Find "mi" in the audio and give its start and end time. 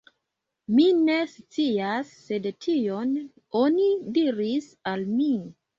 0.77-0.85, 5.17-5.33